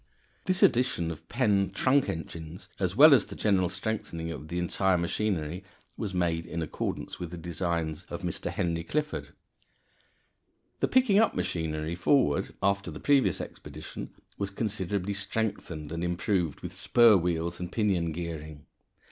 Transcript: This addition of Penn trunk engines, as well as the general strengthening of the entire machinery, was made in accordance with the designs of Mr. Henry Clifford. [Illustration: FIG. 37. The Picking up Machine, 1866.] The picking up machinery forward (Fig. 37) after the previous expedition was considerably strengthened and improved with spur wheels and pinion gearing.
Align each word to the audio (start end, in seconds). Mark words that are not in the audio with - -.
This 0.45 0.63
addition 0.63 1.11
of 1.11 1.29
Penn 1.29 1.69
trunk 1.69 2.09
engines, 2.09 2.67
as 2.79 2.95
well 2.95 3.13
as 3.13 3.27
the 3.27 3.35
general 3.35 3.69
strengthening 3.69 4.31
of 4.31 4.47
the 4.47 4.57
entire 4.57 4.97
machinery, 4.97 5.63
was 5.95 6.11
made 6.11 6.47
in 6.47 6.63
accordance 6.63 7.19
with 7.19 7.29
the 7.29 7.37
designs 7.37 8.05
of 8.09 8.23
Mr. 8.23 8.49
Henry 8.49 8.83
Clifford. 8.83 9.25
[Illustration: 9.29 10.63
FIG. 10.71 10.79
37. 10.79 10.79
The 10.79 10.87
Picking 10.87 11.19
up 11.19 11.35
Machine, 11.35 11.71
1866.] 11.73 11.75
The 11.77 11.77
picking 11.77 11.77
up 11.77 11.79
machinery 11.85 11.95
forward 11.95 12.45
(Fig. 12.47 12.55
37) 12.55 12.57
after 12.63 12.91
the 12.91 12.99
previous 12.99 13.41
expedition 13.41 14.09
was 14.39 14.49
considerably 14.49 15.13
strengthened 15.13 15.91
and 15.91 16.03
improved 16.03 16.61
with 16.61 16.73
spur 16.73 17.15
wheels 17.15 17.59
and 17.59 17.71
pinion 17.71 18.11
gearing. 18.11 18.65